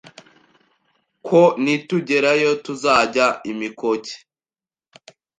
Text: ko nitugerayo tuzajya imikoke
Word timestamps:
ko 1.27 1.41
nitugerayo 1.63 2.51
tuzajya 2.65 3.25
imikoke 3.51 4.13